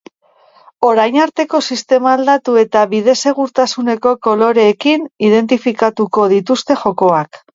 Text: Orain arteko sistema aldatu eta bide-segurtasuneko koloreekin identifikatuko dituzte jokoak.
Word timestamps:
Orain 0.91 1.17
arteko 1.25 1.59
sistema 1.73 2.13
aldatu 2.17 2.55
eta 2.61 2.85
bide-segurtasuneko 2.95 4.15
koloreekin 4.29 5.05
identifikatuko 5.31 6.29
dituzte 6.35 6.79
jokoak. 6.87 7.43